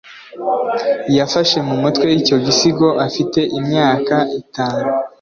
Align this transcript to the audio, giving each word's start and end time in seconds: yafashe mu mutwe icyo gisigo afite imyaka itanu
yafashe 1.17 1.57
mu 1.67 1.75
mutwe 1.83 2.07
icyo 2.19 2.35
gisigo 2.45 2.87
afite 3.07 3.39
imyaka 3.59 4.15
itanu 4.41 4.87